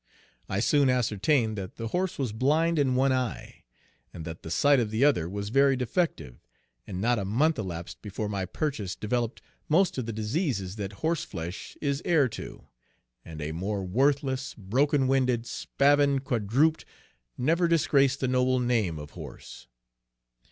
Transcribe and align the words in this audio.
I 0.49 0.61
soon 0.61 0.89
ascertained 0.89 1.55
that 1.59 1.75
the 1.75 1.89
horse 1.89 2.17
was 2.17 2.33
blind 2.33 2.79
in 2.79 2.95
one 2.95 3.11
eye, 3.11 3.65
and 4.11 4.25
that 4.25 4.41
the 4.41 4.49
sight 4.49 4.79
of 4.79 4.89
the 4.89 5.05
other 5.05 5.29
was 5.29 5.49
very 5.49 5.75
defective; 5.75 6.41
and 6.87 6.99
not 6.99 7.19
a 7.19 7.23
month 7.23 7.59
elapsed 7.59 8.01
before 8.01 8.27
my 8.27 8.47
purchase 8.47 8.95
developed 8.95 9.43
most 9.69 9.95
of 9.99 10.07
the 10.07 10.11
diseases 10.11 10.75
that 10.77 10.91
horse 11.05 11.23
flesh 11.23 11.77
is 11.81 12.01
heir 12.03 12.27
to, 12.29 12.65
and 13.23 13.43
a 13.43 13.51
more 13.51 13.83
worthless, 13.83 14.55
broken 14.55 15.07
winded, 15.07 15.45
spavined 15.45 16.23
quadruped 16.23 16.83
never 17.37 17.67
disgraced 17.67 18.21
the 18.21 18.27
noble 18.27 18.59
name 18.59 18.97
of 18.97 19.11
horse. 19.11 19.67